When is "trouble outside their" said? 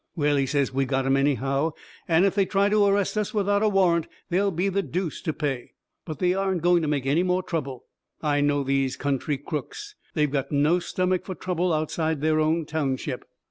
11.35-12.39